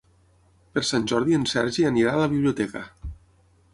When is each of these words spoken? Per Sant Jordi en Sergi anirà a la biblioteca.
Per 0.77 0.83
Sant 0.91 1.05
Jordi 1.11 1.37
en 1.39 1.45
Sergi 1.51 1.85
anirà 1.91 2.15
a 2.17 2.23
la 2.23 2.31
biblioteca. 2.33 2.83